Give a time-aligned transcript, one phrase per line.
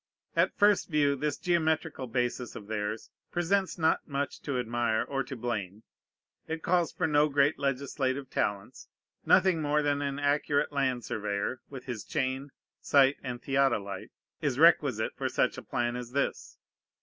[0.35, 5.35] At first view this geometrical basis of theirs presents not much to admire or to
[5.35, 5.83] blame.
[6.47, 8.87] It calls for no great legislative talents.
[9.27, 12.49] Nothing more than an accurate land surveyor, with his chain,
[12.81, 14.09] sight, and theodolite,
[14.41, 16.57] is requisite for such a plan as this.